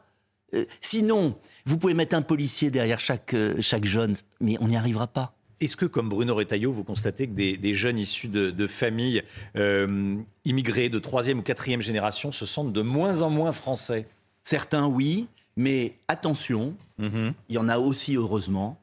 Euh, 0.54 0.66
sinon, 0.82 1.36
vous 1.66 1.78
pouvez 1.78 1.94
mettre 1.94 2.16
un 2.16 2.22
policier 2.22 2.72
derrière 2.72 3.00
chaque, 3.00 3.34
euh, 3.34 3.56
chaque 3.62 3.86
jeune, 3.86 4.16
mais 4.40 4.58
on 4.60 4.68
n'y 4.68 4.78
arrivera 4.78 5.08
pas. 5.08 5.34
Est-ce 5.60 5.76
que, 5.76 5.86
comme 5.86 6.10
Bruno 6.10 6.36
Retailleau, 6.36 6.72
vous 6.72 6.84
constatez 6.84 7.28
que 7.28 7.34
des, 7.34 7.74
jeunes 7.74 7.98
issus 7.98 8.28
de, 8.28 8.68
familles 8.68 9.24
immigrées 10.46 10.90
de 10.90 11.00
troisième 11.00 11.40
ou 11.40 11.42
quatrième 11.42 11.82
génération 11.82 12.32
se 12.32 12.46
sentent 12.46 12.74
de 12.74 12.82
moins 12.84 13.24
en 13.24 13.32
moins 13.32 13.52
français? 13.52 14.08
Certains, 14.44 14.86
oui, 14.86 15.28
mais 15.56 15.96
attention, 16.08 16.76
mm-hmm. 17.00 17.34
il 17.50 17.56
y 17.56 17.58
en 17.58 17.70
a 17.70 17.80
aussi, 17.80 18.16
heureusement, 18.16 18.80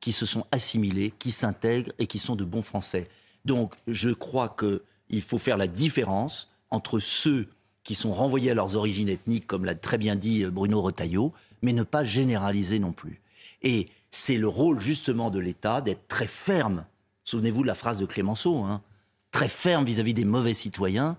qui 0.00 0.12
se 0.12 0.26
sont 0.26 0.46
assimilés, 0.50 1.12
qui 1.18 1.30
s'intègrent 1.30 1.92
et 1.98 2.06
qui 2.06 2.18
sont 2.18 2.36
de 2.36 2.44
bons 2.44 2.62
Français. 2.62 3.08
Donc 3.44 3.74
je 3.86 4.10
crois 4.10 4.56
qu'il 4.58 5.22
faut 5.22 5.38
faire 5.38 5.56
la 5.56 5.66
différence 5.66 6.50
entre 6.70 6.98
ceux 6.98 7.48
qui 7.82 7.94
sont 7.94 8.12
renvoyés 8.12 8.50
à 8.50 8.54
leurs 8.54 8.76
origines 8.76 9.08
ethniques, 9.08 9.46
comme 9.46 9.64
l'a 9.64 9.74
très 9.74 9.98
bien 9.98 10.16
dit 10.16 10.44
Bruno 10.46 10.80
Retailleau, 10.82 11.32
mais 11.62 11.72
ne 11.72 11.82
pas 11.82 12.04
généraliser 12.04 12.78
non 12.78 12.92
plus. 12.92 13.20
Et 13.62 13.88
c'est 14.10 14.36
le 14.36 14.48
rôle 14.48 14.80
justement 14.80 15.30
de 15.30 15.38
l'État 15.38 15.80
d'être 15.80 16.08
très 16.08 16.26
ferme. 16.26 16.84
Souvenez-vous 17.24 17.62
de 17.62 17.66
la 17.66 17.74
phrase 17.74 17.98
de 17.98 18.06
Clémenceau, 18.06 18.58
hein, 18.58 18.82
très 19.30 19.48
ferme 19.48 19.84
vis-à-vis 19.84 20.14
des 20.14 20.24
mauvais 20.24 20.54
citoyens 20.54 21.16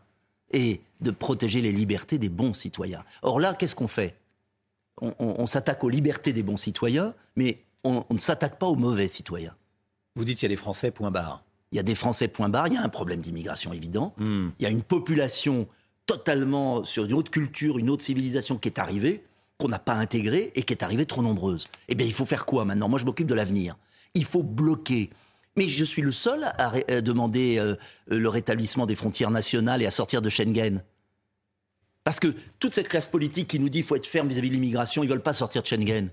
et 0.51 0.81
de 0.99 1.11
protéger 1.11 1.61
les 1.61 1.71
libertés 1.71 2.17
des 2.17 2.29
bons 2.29 2.53
citoyens. 2.53 3.03
Or 3.21 3.39
là, 3.39 3.53
qu'est-ce 3.53 3.75
qu'on 3.75 3.87
fait? 3.87 4.17
On 4.99 5.47
s'attaque 5.47 5.83
aux 5.83 5.89
libertés 5.89 6.33
des 6.33 6.43
bons 6.43 6.57
citoyens, 6.57 7.15
mais 7.35 7.63
on, 7.83 8.05
ne 8.09 8.19
s'attaque 8.19 8.59
pas 8.59 8.67
aux 8.67 8.75
mauvais 8.75 9.07
citoyens. 9.07 9.55
Vous 10.15 10.25
dites 10.25 10.39
qu'il 10.39 10.47
y 10.47 10.51
a 10.51 10.55
des 10.55 10.61
Français, 10.61 10.91
point 10.91 11.11
barre. 11.11 11.43
Il 11.71 11.77
y 11.77 11.79
a 11.79 11.83
des 11.83 11.95
Français, 11.95 12.27
point 12.27 12.49
barre. 12.49 12.67
Il 12.67 12.73
y 12.73 12.77
a 12.77 12.83
un 12.83 12.89
problème 12.89 13.21
d'immigration 13.21 13.73
évident. 13.73 14.13
Hmm. 14.17 14.49
Il 14.59 14.63
y 14.63 14.65
a 14.65 14.69
une 14.69 14.83
population 14.83 15.67
totalement 16.05 16.83
sur 16.83 17.05
une 17.05 17.13
autre 17.13 17.31
culture, 17.31 17.77
une 17.77 17.89
autre 17.89 18.03
civilisation 18.03 18.57
qui 18.57 18.67
est 18.67 18.79
arrivée, 18.79 19.23
qu'on 19.57 19.69
n'a 19.69 19.79
pas 19.79 19.93
intégrée 19.93 20.51
et 20.55 20.63
qui 20.63 20.73
est 20.73 20.83
arrivée 20.83 21.05
trop 21.05 21.21
nombreuse. 21.21 21.67
Eh 21.87 21.95
bien, 21.95 22.05
il 22.05 22.13
faut 22.13 22.25
faire 22.25 22.45
quoi 22.45 22.65
maintenant? 22.65 22.89
Moi, 22.89 22.99
je 22.99 23.05
m'occupe 23.05 23.27
de 23.27 23.35
l'avenir. 23.35 23.77
Il 24.13 24.25
faut 24.25 24.43
bloquer. 24.43 25.09
Mais 25.55 25.67
je 25.67 25.83
suis 25.83 26.01
le 26.01 26.11
seul 26.11 26.51
à, 26.57 27.01
demander 27.01 27.57
euh, 27.59 27.75
le 28.07 28.29
rétablissement 28.29 28.85
des 28.85 28.95
frontières 28.95 29.31
nationales 29.31 29.81
et 29.81 29.85
à 29.85 29.91
sortir 29.91 30.21
de 30.21 30.29
Schengen. 30.29 30.83
Parce 32.03 32.19
que 32.19 32.33
toute 32.59 32.73
cette 32.73 32.89
classe 32.89 33.07
politique 33.07 33.47
qui 33.47 33.59
nous 33.59 33.69
dit 33.69 33.79
qu'il 33.79 33.87
faut 33.87 33.95
être 33.95 34.07
ferme 34.07 34.27
vis-à-vis 34.27 34.49
de 34.49 34.55
l'immigration, 34.55 35.03
ils 35.03 35.07
ne 35.07 35.11
veulent 35.11 35.21
pas 35.21 35.33
sortir 35.33 35.61
de 35.61 35.67
Schengen. 35.67 36.09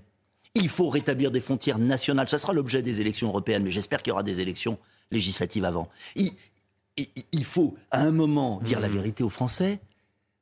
Il 0.55 0.69
faut 0.69 0.89
rétablir 0.89 1.31
des 1.31 1.39
frontières 1.39 1.77
nationales. 1.77 2.27
Ça 2.27 2.37
sera 2.37 2.53
l'objet 2.53 2.81
des 2.81 3.01
élections 3.01 3.27
européennes, 3.27 3.63
mais 3.63 3.71
j'espère 3.71 4.01
qu'il 4.01 4.11
y 4.11 4.13
aura 4.13 4.23
des 4.23 4.41
élections 4.41 4.77
législatives 5.11 5.65
avant. 5.65 5.89
Il, 6.15 7.45
faut, 7.45 7.75
à 7.91 8.01
un 8.01 8.11
moment, 8.11 8.59
dire 8.63 8.79
la 8.79 8.89
mmh. 8.89 8.93
vérité 8.93 9.23
aux 9.23 9.29
Français 9.29 9.79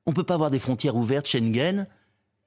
On 0.05 0.11
ne 0.11 0.15
peut 0.15 0.23
pas 0.23 0.33
avoir 0.33 0.49
des 0.49 0.59
frontières 0.59 0.95
ouvertes, 0.95 1.27
Schengen, 1.27 1.87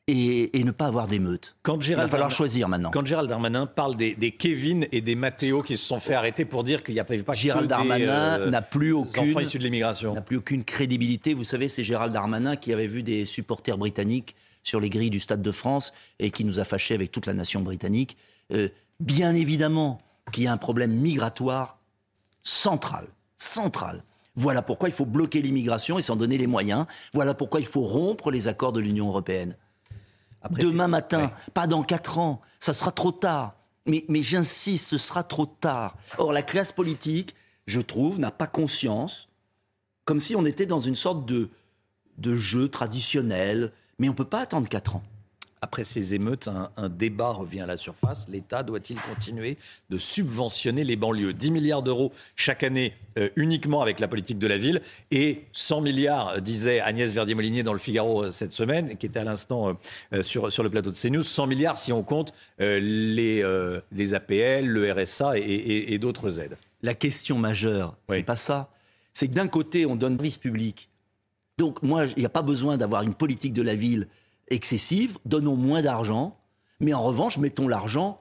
et, 0.09 0.65
ne 0.65 0.71
pas 0.71 0.87
avoir 0.87 1.07
d'émeutes. 1.07 1.57
Il 1.67 1.95
va 1.95 2.09
falloir 2.09 2.31
choisir 2.31 2.69
maintenant. 2.69 2.91
Quand 2.91 3.07
Gérald 3.07 3.29
Darmanin 3.29 3.67
parle 3.67 3.97
des, 3.97 4.35
Kevin 4.37 4.87
et 4.93 5.01
des 5.01 5.15
Matteo 5.15 5.63
qui 5.63 5.77
se 5.77 5.87
sont 5.87 6.01
fait 6.01 6.15
arrêter 6.15 6.45
pour 6.45 6.65
dire 6.65 6.83
qu'il 6.83 6.95
n'y 6.95 7.01
a 7.01 7.05
pas 7.05 7.15
Gérald 7.33 7.67
que 7.67 7.69
Darmanin 7.69 8.41
euh, 8.41 8.51
n'a 8.51 8.63
plus 8.63 8.93
aucune 8.93 9.39
issus 9.41 9.59
de 9.59 9.65
l'immigration. 9.65 10.15
N'a 10.15 10.23
plus 10.23 10.37
aucune 10.37 10.65
crédibilité. 10.65 11.35
Vous 11.35 11.45
savez, 11.45 11.69
c'est 11.69 11.85
Gérald 11.85 12.13
Darmanin 12.13 12.57
qui 12.57 12.73
avait 12.73 12.87
vu 12.87 13.03
des 13.03 13.25
supporters 13.25 13.79
britanniques 13.79 14.35
sur 14.63 14.81
les 14.81 14.91
grilles 14.91 15.11
du 15.11 15.21
Stade 15.21 15.43
de 15.43 15.53
France 15.53 15.93
et 16.19 16.31
qui 16.31 16.45
nous 16.45 16.59
a 16.59 16.65
fâchés 16.65 16.95
avec 16.95 17.13
toute 17.13 17.27
la 17.27 17.35
nation 17.35 17.61
britannique. 17.61 18.17
Euh, 18.53 18.69
bien 18.99 19.35
évidemment 19.35 20.01
qu'il 20.33 20.45
y 20.45 20.47
a 20.47 20.53
un 20.53 20.59
problème 20.59 20.93
migratoire 20.93 21.79
central, 22.43 23.09
central. 23.39 24.05
Voilà 24.35 24.63
pourquoi 24.63 24.89
il 24.89 24.93
faut 24.93 25.07
bloquer 25.07 25.43
l'immigration 25.43 25.99
et 25.99 26.03
s'en 26.03 26.17
donner 26.17 26.39
les 26.39 26.47
moyens. 26.47 26.87
Voilà 27.13 27.35
pourquoi 27.35 27.61
il 27.61 27.67
faut 27.67 27.83
rompre 27.83 28.31
les 28.31 28.49
accords 28.49 28.73
de 28.73 28.81
l'Union 28.81 29.09
européenne. 29.09 29.57
Demain 30.51 30.89
matin, 30.89 31.33
pas 31.53 31.67
dans 31.67 31.83
quatre 31.83 32.19
ans, 32.19 32.41
ça 32.61 32.73
sera 32.73 32.93
trop 32.93 33.13
tard. 33.13 33.57
Mais, 33.87 34.05
mais 34.09 34.23
j'insiste, 34.23 34.87
ce 34.87 34.99
sera 34.99 35.23
trop 35.23 35.47
tard. 35.47 35.97
Or, 36.19 36.33
la 36.33 36.43
classe 36.43 36.73
politique, 36.73 37.35
je 37.67 37.81
trouve, 37.81 38.21
n'a 38.21 38.31
pas 38.31 38.47
conscience, 38.47 39.29
comme 40.05 40.21
si 40.21 40.37
on 40.37 40.47
était 40.47 40.67
dans 40.67 40.79
une 40.81 40.97
sorte 40.97 41.27
de, 41.27 41.51
de 42.19 42.35
jeu 42.35 42.69
traditionnel, 42.69 43.73
mais 44.01 44.09
on 44.09 44.13
ne 44.13 44.17
peut 44.17 44.25
pas 44.25 44.41
attendre 44.41 44.69
quatre 44.69 44.97
ans. 44.97 45.05
Après 45.63 45.85
ces 45.85 46.15
émeutes, 46.15 46.49
un, 46.49 46.89
débat 46.89 47.33
revient 47.33 47.61
à 47.61 47.67
la 47.67 47.77
surface. 47.77 48.27
L'État 48.31 48.63
doit-il 48.63 48.97
continuer 48.99 49.59
de 49.91 49.99
subventionner 49.99 50.85
les 50.85 50.97
banlieues? 50.97 51.35
10 51.35 51.51
milliards 51.51 51.83
d'euros 51.83 52.13
chaque 52.35 52.63
année 52.63 52.95
euh, 53.19 53.29
uniquement 53.37 53.83
avec 53.83 54.01
la 54.01 54.09
politique 54.09 54.39
de 54.39 54.47
la 54.47 54.57
ville 54.57 54.81
et 55.11 55.45
100 55.53 55.83
milliards, 55.83 56.29
euh, 56.29 56.41
disait 56.41 56.81
Agnès 56.81 57.13
Verdier-Molinier 57.13 57.63
dans 57.63 57.75
le 57.75 57.79
Figaro 57.79 58.25
euh, 58.25 58.31
cette 58.31 58.53
semaine, 58.53 58.97
qui 58.97 59.05
était 59.05 59.21
à 59.21 59.25
l'instant 59.25 59.77
sur, 60.23 60.51
sur 60.51 60.63
le 60.63 60.71
plateau 60.71 60.93
de 60.93 60.97
CNews, 60.97 61.23
100 61.23 61.47
milliards 61.47 61.77
si 61.77 61.93
on 61.93 62.03
compte 62.03 62.33
les, 62.59 63.45
les 63.93 64.15
APL, 64.15 64.65
le 64.65 64.93
RSA 64.93 65.37
et, 65.37 65.99
d'autres 65.99 66.41
aides. 66.41 66.57
La 66.83 66.95
question 66.95 67.37
majeure, 67.37 67.97
c'est 68.09 68.23
pas 68.23 68.37
ça. 68.37 68.71
C'est 69.13 69.29
que 69.29 69.35
d'un 69.35 69.49
côté, 69.49 69.85
on 69.85 69.97
donne 69.97 70.17
service 70.17 70.39
public. 70.39 70.90
Donc 71.61 71.83
moi, 71.83 72.07
il 72.07 72.21
n'y 72.21 72.25
a 72.25 72.31
pas 72.31 72.41
besoin 72.41 72.79
d'avoir 72.79 73.03
une 73.03 73.15
politique 73.15 73.53
de 73.53 73.61
la 73.61 73.75
ville 73.75 74.09
excessive, 74.49 75.19
donnons 75.27 75.57
moins 75.57 75.83
d'argent, 75.83 76.39
mais 76.81 76.95
en 76.95 77.03
revanche, 77.03 77.37
mettons 77.37 77.69
l'argent 77.69 78.19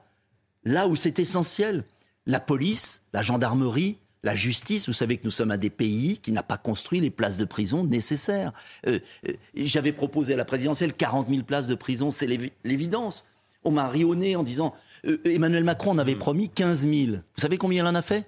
là 0.62 0.86
où 0.88 0.94
c'est 0.94 1.18
essentiel. 1.18 1.84
La 2.26 2.38
police, 2.38 3.06
la 3.14 3.22
gendarmerie, 3.22 3.96
la 4.22 4.36
justice, 4.36 4.88
vous 4.88 4.92
savez 4.92 5.16
que 5.16 5.24
nous 5.24 5.30
sommes 5.30 5.52
un 5.52 5.56
des 5.56 5.70
pays 5.70 6.18
qui 6.18 6.32
n'a 6.32 6.42
pas 6.42 6.58
construit 6.58 7.00
les 7.00 7.08
places 7.08 7.38
de 7.38 7.46
prison 7.46 7.82
nécessaires. 7.82 8.52
Euh, 8.86 8.98
euh, 9.26 9.32
j'avais 9.54 9.92
proposé 9.92 10.34
à 10.34 10.36
la 10.36 10.44
présidentielle 10.44 10.92
40 10.92 11.30
000 11.30 11.42
places 11.42 11.66
de 11.66 11.74
prison, 11.74 12.10
c'est 12.10 12.26
l'évidence. 12.62 13.26
On 13.64 13.70
m'a 13.70 13.88
rionné 13.88 14.36
en 14.36 14.42
disant 14.42 14.74
euh, 15.06 15.16
Emmanuel 15.24 15.64
Macron 15.64 15.92
en 15.92 15.98
avait 15.98 16.14
hmm. 16.14 16.18
promis 16.18 16.50
15 16.50 16.86
000. 16.86 17.12
Vous 17.12 17.40
savez 17.40 17.56
combien 17.56 17.84
il 17.84 17.88
en 17.88 17.94
a 17.94 18.02
fait? 18.02 18.26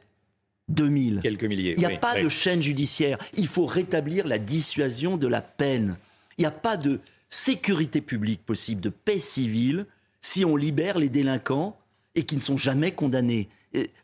2000. 0.72 1.20
Quelques 1.22 1.44
milliers. 1.44 1.74
Il 1.76 1.86
n'y 1.86 1.94
a 1.94 1.98
pas 1.98 2.20
de 2.20 2.28
chaîne 2.28 2.62
judiciaire. 2.62 3.18
Il 3.34 3.46
faut 3.46 3.66
rétablir 3.66 4.26
la 4.26 4.38
dissuasion 4.38 5.16
de 5.16 5.26
la 5.26 5.40
peine. 5.40 5.96
Il 6.38 6.42
n'y 6.42 6.46
a 6.46 6.50
pas 6.50 6.76
de, 6.76 7.00
sécurité 7.32 8.00
publique 8.02 8.44
possible, 8.44 8.80
de 8.80 8.90
paix 8.90 9.18
civile, 9.18 9.86
si 10.20 10.44
on 10.44 10.54
libère 10.54 10.98
les 10.98 11.08
délinquants 11.08 11.76
et 12.14 12.24
qui 12.24 12.36
ne 12.36 12.40
sont 12.40 12.58
jamais 12.58 12.92
condamnés. 12.92 13.48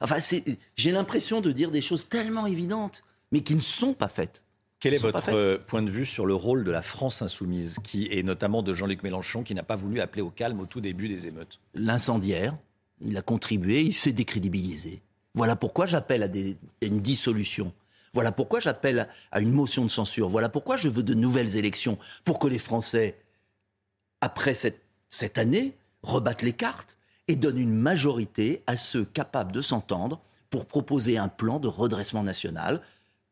Enfin, 0.00 0.16
j'ai 0.76 0.90
l'impression 0.90 1.40
de 1.40 1.52
dire 1.52 1.70
des 1.70 1.82
choses 1.82 2.08
tellement 2.08 2.46
évidentes, 2.46 3.04
mais 3.30 3.42
qui 3.42 3.54
ne 3.54 3.60
sont 3.60 3.92
pas 3.92 4.08
faites. 4.08 4.42
Quel 4.80 4.94
est 4.94 4.98
votre 4.98 5.28
euh, 5.30 5.58
point 5.58 5.82
de 5.82 5.90
vue 5.90 6.06
sur 6.06 6.24
le 6.24 6.34
rôle 6.34 6.64
de 6.64 6.70
la 6.70 6.82
France 6.82 7.20
insoumise, 7.20 7.78
qui 7.82 8.08
est 8.10 8.22
notamment 8.22 8.62
de 8.62 8.72
Jean-Luc 8.72 9.02
Mélenchon, 9.02 9.42
qui 9.42 9.54
n'a 9.54 9.64
pas 9.64 9.76
voulu 9.76 10.00
appeler 10.00 10.22
au 10.22 10.30
calme 10.30 10.60
au 10.60 10.66
tout 10.66 10.80
début 10.80 11.08
des 11.08 11.26
émeutes? 11.26 11.60
L'incendiaire, 11.74 12.56
il 13.00 13.16
a 13.16 13.22
contribué, 13.22 13.82
il 13.82 13.92
s'est 13.92 14.12
décrédibilisé. 14.12 15.02
Voilà 15.38 15.54
pourquoi 15.54 15.86
j'appelle 15.86 16.24
à 16.24 16.28
une 16.84 17.00
dissolution. 17.00 17.72
Voilà 18.12 18.32
pourquoi 18.32 18.58
j'appelle 18.58 19.08
à 19.30 19.38
une 19.38 19.52
motion 19.52 19.84
de 19.84 19.88
censure. 19.88 20.28
Voilà 20.28 20.48
pourquoi 20.48 20.76
je 20.76 20.88
veux 20.88 21.04
de 21.04 21.14
nouvelles 21.14 21.54
élections 21.54 21.96
pour 22.24 22.40
que 22.40 22.48
les 22.48 22.58
Français, 22.58 23.16
après 24.20 24.52
cette, 24.52 24.82
cette 25.10 25.38
année, 25.38 25.76
rebattent 26.02 26.42
les 26.42 26.54
cartes 26.54 26.98
et 27.28 27.36
donnent 27.36 27.60
une 27.60 27.72
majorité 27.72 28.64
à 28.66 28.76
ceux 28.76 29.04
capables 29.04 29.52
de 29.52 29.62
s'entendre 29.62 30.20
pour 30.50 30.66
proposer 30.66 31.18
un 31.18 31.28
plan 31.28 31.60
de 31.60 31.68
redressement 31.68 32.24
national 32.24 32.82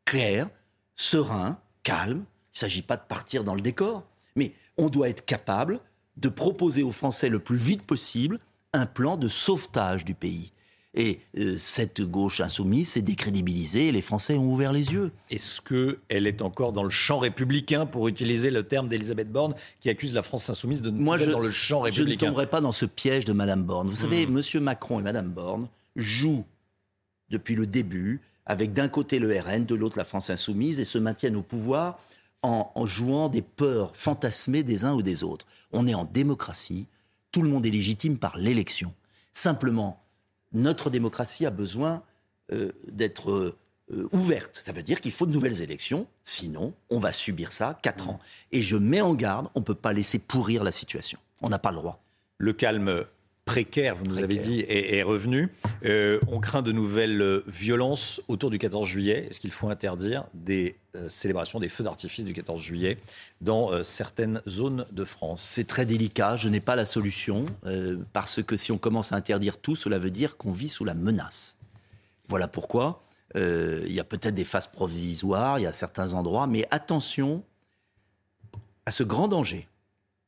clair, 0.04 0.48
serein, 0.94 1.58
calme. 1.82 2.18
Il 2.18 2.54
ne 2.54 2.58
s'agit 2.60 2.82
pas 2.82 2.96
de 2.96 3.02
partir 3.02 3.42
dans 3.42 3.56
le 3.56 3.62
décor, 3.62 4.04
mais 4.36 4.52
on 4.78 4.90
doit 4.90 5.08
être 5.08 5.24
capable 5.24 5.80
de 6.18 6.28
proposer 6.28 6.84
aux 6.84 6.92
Français 6.92 7.30
le 7.30 7.40
plus 7.40 7.56
vite 7.56 7.82
possible 7.82 8.38
un 8.74 8.86
plan 8.86 9.16
de 9.16 9.26
sauvetage 9.26 10.04
du 10.04 10.14
pays. 10.14 10.52
Et 10.96 11.20
euh, 11.36 11.58
cette 11.58 12.00
gauche 12.00 12.40
insoumise 12.40 12.88
s'est 12.88 13.02
décrédibilisée 13.02 13.88
et 13.88 13.92
les 13.92 14.00
Français 14.00 14.34
ont 14.36 14.50
ouvert 14.50 14.72
les 14.72 14.92
yeux. 14.92 15.12
Est-ce 15.30 15.60
qu'elle 15.60 16.26
est 16.26 16.40
encore 16.40 16.72
dans 16.72 16.82
le 16.82 16.90
champ 16.90 17.18
républicain, 17.18 17.84
pour 17.84 18.08
utiliser 18.08 18.50
le 18.50 18.62
terme 18.62 18.88
d'Elisabeth 18.88 19.30
Borne, 19.30 19.54
qui 19.80 19.90
accuse 19.90 20.14
la 20.14 20.22
France 20.22 20.48
insoumise 20.48 20.80
de 20.80 20.90
Moi, 20.90 21.20
être 21.20 21.30
dans 21.30 21.38
le 21.38 21.50
champ 21.50 21.80
républicain 21.80 22.18
Je 22.18 22.24
ne 22.24 22.30
tomberai 22.30 22.46
pas 22.46 22.62
dans 22.62 22.72
ce 22.72 22.86
piège 22.86 23.26
de 23.26 23.34
Mme 23.34 23.62
Borne. 23.62 23.90
Vous 23.90 23.96
savez, 23.96 24.26
hmm. 24.26 24.38
M. 24.38 24.62
Macron 24.62 24.98
et 24.98 25.02
Mme 25.02 25.28
Borne 25.28 25.68
jouent 25.96 26.46
depuis 27.28 27.56
le 27.56 27.66
début 27.66 28.22
avec 28.46 28.72
d'un 28.72 28.88
côté 28.88 29.18
le 29.18 29.38
RN, 29.38 29.66
de 29.66 29.74
l'autre 29.74 29.98
la 29.98 30.04
France 30.04 30.30
insoumise, 30.30 30.80
et 30.80 30.84
se 30.86 30.98
maintiennent 30.98 31.36
au 31.36 31.42
pouvoir 31.42 31.98
en, 32.42 32.70
en 32.74 32.86
jouant 32.86 33.28
des 33.28 33.42
peurs 33.42 33.94
fantasmées 33.94 34.62
des 34.62 34.84
uns 34.84 34.94
ou 34.94 35.02
des 35.02 35.24
autres. 35.24 35.46
On 35.72 35.86
est 35.86 35.94
en 35.94 36.04
démocratie, 36.04 36.86
tout 37.32 37.42
le 37.42 37.50
monde 37.50 37.66
est 37.66 37.70
légitime 37.70 38.16
par 38.16 38.38
l'élection. 38.38 38.94
Simplement, 39.34 40.00
notre 40.56 40.90
démocratie 40.90 41.46
a 41.46 41.50
besoin 41.50 42.02
euh, 42.52 42.72
d'être 42.88 43.30
euh, 43.30 44.08
ouverte. 44.12 44.56
Ça 44.56 44.72
veut 44.72 44.82
dire 44.82 45.00
qu'il 45.00 45.12
faut 45.12 45.26
de 45.26 45.32
nouvelles 45.32 45.62
élections, 45.62 46.06
sinon 46.24 46.74
on 46.90 46.98
va 46.98 47.12
subir 47.12 47.52
ça 47.52 47.78
quatre 47.82 48.08
ans. 48.08 48.18
Et 48.52 48.62
je 48.62 48.76
mets 48.76 49.00
en 49.00 49.14
garde, 49.14 49.48
on 49.54 49.60
ne 49.60 49.64
peut 49.64 49.74
pas 49.74 49.92
laisser 49.92 50.18
pourrir 50.18 50.64
la 50.64 50.72
situation. 50.72 51.18
On 51.42 51.48
n'a 51.48 51.58
pas 51.58 51.70
le 51.70 51.76
droit. 51.76 52.02
Le 52.38 52.52
calme 52.52 53.04
précaire, 53.46 53.94
vous 53.94 54.04
nous 54.04 54.18
avez 54.18 54.36
dit, 54.38 54.64
est, 54.68 55.02
revenu. 55.04 55.48
Euh, 55.84 56.18
on 56.26 56.40
craint 56.40 56.62
de 56.62 56.72
nouvelles 56.72 57.42
violences 57.46 58.20
autour 58.28 58.50
du 58.50 58.58
14 58.58 58.86
juillet. 58.86 59.28
Est-ce 59.30 59.40
qu'il 59.40 59.52
faut 59.52 59.70
interdire 59.70 60.26
des 60.34 60.76
euh, 60.96 61.08
célébrations 61.08 61.60
des 61.60 61.68
feux 61.68 61.84
d'artifice 61.84 62.24
du 62.24 62.34
14 62.34 62.60
juillet 62.60 62.98
dans 63.40 63.72
euh, 63.72 63.84
certaines 63.84 64.42
zones 64.48 64.84
de 64.90 65.04
France? 65.04 65.42
C'est 65.42 65.66
très 65.66 65.86
délicat, 65.86 66.36
je 66.36 66.48
n'ai 66.48 66.60
pas 66.60 66.76
la 66.76 66.84
solution, 66.84 67.46
parce 68.12 68.42
que 68.42 68.56
si 68.56 68.72
on 68.72 68.78
commence 68.78 69.12
à 69.12 69.16
interdire 69.16 69.58
tout, 69.58 69.76
cela 69.76 69.98
veut 69.98 70.10
dire 70.10 70.36
qu'on 70.36 70.52
vit 70.52 70.68
sous 70.68 70.84
la 70.84 70.94
menace. 70.94 71.58
Voilà 72.28 72.48
pourquoi 72.48 73.02
il 73.34 73.92
y 73.92 74.00
a 74.00 74.04
peut-être 74.04 74.34
des 74.34 74.44
phases 74.44 74.66
provisoires, 74.66 75.58
il 75.58 75.62
y 75.62 75.66
a 75.66 75.72
certains 75.72 76.14
endroits, 76.14 76.46
mais 76.46 76.66
attention 76.70 77.44
à 78.86 78.90
ce 78.90 79.02
grand 79.02 79.28
danger 79.28 79.68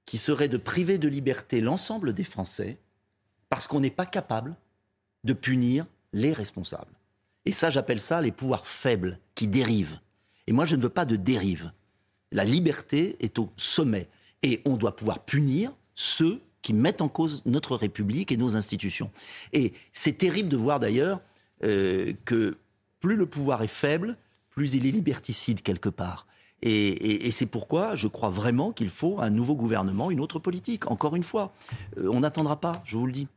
qui 0.04 0.18
serait 0.18 0.48
de 0.48 0.58
priver 0.58 0.98
de 0.98 1.08
liberté 1.08 1.62
l'ensemble 1.62 2.12
des 2.12 2.24
Français 2.24 2.76
parce 3.48 3.66
qu'on 3.66 3.80
n'est 3.80 3.90
pas 3.90 4.06
capable 4.06 4.54
de 5.24 5.32
punir 5.32 5.86
les 6.12 6.32
responsables. 6.32 6.92
Et 7.44 7.52
ça, 7.52 7.70
j'appelle 7.70 8.00
ça 8.00 8.20
les 8.20 8.32
pouvoirs 8.32 8.66
faibles 8.66 9.18
qui 9.34 9.46
dérivent. 9.46 9.98
Et 10.46 10.52
moi, 10.52 10.66
je 10.66 10.76
ne 10.76 10.82
veux 10.82 10.88
pas 10.88 11.04
de 11.04 11.16
dérive. 11.16 11.72
La 12.32 12.44
liberté 12.44 13.16
est 13.20 13.38
au 13.38 13.52
sommet. 13.56 14.08
Et 14.42 14.60
on 14.64 14.76
doit 14.76 14.96
pouvoir 14.96 15.24
punir 15.24 15.72
ceux 15.94 16.40
qui 16.62 16.72
mettent 16.74 17.00
en 17.00 17.08
cause 17.08 17.42
notre 17.46 17.76
République 17.76 18.32
et 18.32 18.36
nos 18.36 18.56
institutions. 18.56 19.10
Et 19.52 19.72
c'est 19.92 20.18
terrible 20.18 20.48
de 20.48 20.56
voir 20.56 20.80
d'ailleurs 20.80 21.20
euh, 21.64 22.12
que 22.24 22.58
plus 23.00 23.16
le 23.16 23.26
pouvoir 23.26 23.62
est 23.62 23.66
faible, 23.66 24.16
plus 24.50 24.74
il 24.74 24.86
est 24.86 24.90
liberticide 24.90 25.62
quelque 25.62 25.88
part. 25.88 26.26
Et, 26.62 27.30
c'est 27.30 27.46
pourquoi 27.46 27.94
je 27.94 28.08
crois 28.08 28.30
vraiment 28.30 28.72
qu'il 28.72 28.88
faut 28.88 29.20
un 29.20 29.30
nouveau 29.30 29.54
gouvernement, 29.54 30.10
une 30.10 30.20
autre 30.20 30.40
politique. 30.40 30.90
Encore 30.90 31.14
une 31.14 31.22
fois, 31.22 31.54
euh, 31.98 32.10
on 32.12 32.20
n'attendra 32.20 32.60
pas, 32.60 32.82
je 32.84 32.96
vous 32.96 33.06
le 33.06 33.12
dis. 33.12 33.28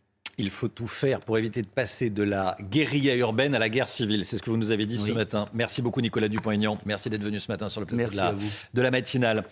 Il 0.41 0.49
faut 0.49 0.67
tout 0.67 0.87
faire 0.87 1.19
pour 1.19 1.37
éviter 1.37 1.61
de 1.61 1.67
passer 1.67 2.09
de 2.09 2.23
la 2.23 2.57
guérilla 2.71 3.15
urbaine 3.15 3.53
à 3.53 3.59
la 3.59 3.69
guerre 3.69 3.87
civile. 3.87 4.25
C'est 4.25 4.37
ce 4.37 4.41
que 4.41 4.49
vous 4.49 4.57
nous 4.57 4.71
avez 4.71 4.87
dit 4.87 4.97
ce 4.97 5.11
matin. 5.11 5.47
Merci 5.53 5.83
beaucoup 5.83 6.01
Nicolas 6.01 6.29
Dupont-Aignan. 6.29 6.79
Merci 6.83 7.11
d'être 7.11 7.23
venu 7.23 7.39
ce 7.39 7.51
matin 7.51 7.69
sur 7.69 7.79
le 7.79 7.85
plateau 7.85 8.09
de 8.11 8.17
la, 8.17 8.33
de 8.73 8.81
la 8.81 8.89
matinale. 8.89 9.45